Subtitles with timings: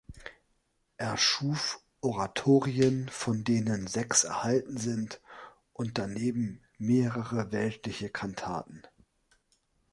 [0.97, 5.21] Er schuf Oratorien, von denen sechs erhalten sind,
[5.73, 8.81] und daneben mehrere weltliche Kantaten.